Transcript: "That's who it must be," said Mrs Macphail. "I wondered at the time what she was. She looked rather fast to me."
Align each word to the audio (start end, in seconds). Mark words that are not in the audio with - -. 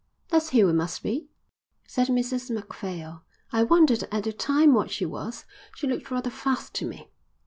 "That's 0.29 0.49
who 0.49 0.67
it 0.67 0.73
must 0.73 1.03
be," 1.03 1.29
said 1.87 2.07
Mrs 2.07 2.49
Macphail. 2.49 3.21
"I 3.51 3.61
wondered 3.61 4.03
at 4.11 4.23
the 4.23 4.33
time 4.33 4.73
what 4.73 4.89
she 4.89 5.05
was. 5.05 5.45
She 5.75 5.85
looked 5.85 6.09
rather 6.09 6.31
fast 6.31 6.73
to 6.77 6.87
me." 6.87 7.11